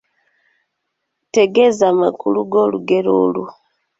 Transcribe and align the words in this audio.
Tegeeza 1.33 1.83
amakulu 1.93 2.39
g'olugero 2.51 3.11
olwo. 3.25 3.45